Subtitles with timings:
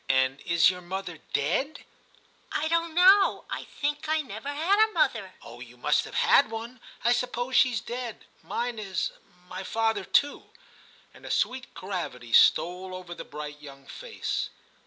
[0.05, 1.83] '* And is your mother dead?'
[2.31, 6.15] * I don't know; I think I never had a mother.' * Oh, you must have
[6.15, 6.79] had one.
[7.03, 9.11] I suppose she's dead; mine is—
[9.51, 10.49] my father too';
[11.13, 14.49] and a sweet gravity stole over the bright young face.